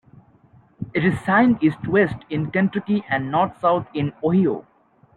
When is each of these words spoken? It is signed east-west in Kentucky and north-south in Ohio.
It 0.95 1.05
is 1.05 1.21
signed 1.23 1.61
east-west 1.61 2.15
in 2.31 2.49
Kentucky 2.49 3.03
and 3.07 3.29
north-south 3.29 3.85
in 3.93 4.13
Ohio. 4.23 4.65